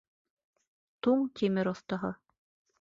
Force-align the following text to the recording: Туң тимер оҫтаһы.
Туң 1.09 1.23
тимер 1.41 1.73
оҫтаһы. 1.75 2.15